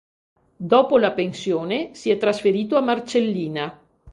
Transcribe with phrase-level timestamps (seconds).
[0.57, 3.79] Dopo la pensione si è trasferito a Marcellina.